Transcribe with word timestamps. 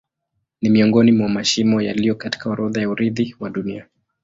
Ni 0.61 0.69
miongoni 0.69 1.11
mwa 1.11 1.29
mashimo 1.29 1.81
yaliyo 1.81 2.15
katika 2.15 2.49
orodha 2.49 2.81
ya 2.81 2.89
urithi 2.89 3.35
wa 3.39 3.49
Dunia. 3.49 3.85